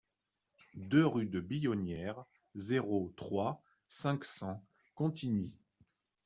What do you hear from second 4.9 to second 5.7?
Contigny